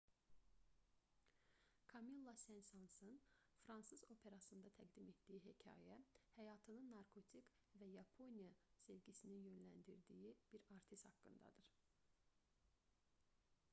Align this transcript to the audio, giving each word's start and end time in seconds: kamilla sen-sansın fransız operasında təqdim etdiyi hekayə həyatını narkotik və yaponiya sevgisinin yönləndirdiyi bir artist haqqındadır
kamilla 1.89 2.31
sen-sansın 2.43 3.17
fransız 3.65 4.05
operasında 4.15 4.71
təqdim 4.77 5.11
etdiyi 5.13 5.41
hekayə 5.49 5.97
həyatını 6.37 6.81
narkotik 6.93 7.53
və 7.83 7.89
yaponiya 7.91 8.55
sevgisinin 8.85 9.43
yönləndirdiyi 9.51 10.33
bir 10.55 10.65
artist 10.77 11.07
haqqındadır 11.11 11.71